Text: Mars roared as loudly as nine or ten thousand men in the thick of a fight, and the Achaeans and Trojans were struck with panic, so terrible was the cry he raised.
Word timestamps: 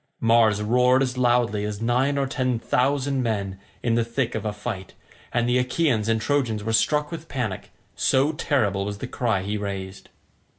Mars 0.19 0.63
roared 0.63 1.03
as 1.03 1.15
loudly 1.15 1.63
as 1.63 1.79
nine 1.79 2.17
or 2.17 2.25
ten 2.25 2.57
thousand 2.57 3.21
men 3.21 3.59
in 3.83 3.93
the 3.93 4.03
thick 4.03 4.33
of 4.33 4.45
a 4.45 4.51
fight, 4.51 4.95
and 5.31 5.47
the 5.47 5.59
Achaeans 5.59 6.09
and 6.09 6.19
Trojans 6.19 6.63
were 6.63 6.73
struck 6.73 7.11
with 7.11 7.29
panic, 7.29 7.69
so 7.95 8.31
terrible 8.31 8.83
was 8.83 8.97
the 8.97 9.05
cry 9.05 9.43
he 9.43 9.59
raised. 9.59 10.09